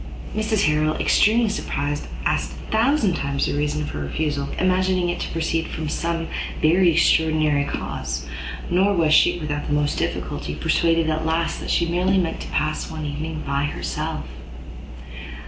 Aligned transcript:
Mrs 0.35 0.63
Harrel, 0.63 0.95
extremely 0.95 1.47
surprised, 1.47 2.07
asked 2.25 2.53
a 2.53 2.71
thousand 2.71 3.13
times 3.13 3.45
the 3.45 3.53
reason 3.55 3.83
of 3.83 3.91
her 3.91 3.99
refusal, 3.99 4.49
imagining 4.57 5.09
it 5.09 5.19
to 5.19 5.29
proceed 5.31 5.67
from 5.67 5.89
some 5.89 6.25
very 6.59 6.91
extraordinary 6.93 7.65
cause; 7.65 8.25
nor 8.71 8.95
was 8.95 9.13
she, 9.13 9.37
without 9.37 9.61
the 9.65 9.73
utmost 9.75 9.99
difficulty, 9.99 10.55
persuaded 10.55 11.07
at 11.07 11.23
last 11.23 11.59
that 11.59 11.69
she 11.69 11.85
merely 11.85 12.17
meant 12.17 12.39
to 12.41 12.47
pass 12.47 12.89
one 12.89 13.05
evening 13.05 13.43
by 13.45 13.65
herself. 13.65 14.25